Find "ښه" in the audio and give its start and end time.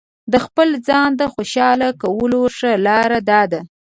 2.57-2.71